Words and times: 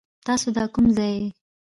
تاسو 0.27 0.47
دا 0.57 0.63
کوم 0.73 0.85
ځای 0.97 1.11
يي؟ 1.19 1.27